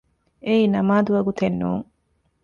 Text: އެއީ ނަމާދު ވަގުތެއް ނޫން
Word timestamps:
އެއީ 0.45 0.63
ނަމާދު 0.75 1.09
ވަގުތެއް 1.15 1.57
ނޫން 1.61 1.85